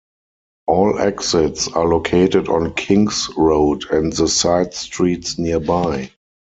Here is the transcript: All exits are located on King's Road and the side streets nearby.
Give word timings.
All 0.65 0.97
exits 0.97 1.67
are 1.67 1.85
located 1.87 2.47
on 2.49 2.73
King's 2.73 3.29
Road 3.37 3.83
and 3.91 4.11
the 4.11 4.27
side 4.27 4.73
streets 4.73 5.37
nearby. 5.37 6.09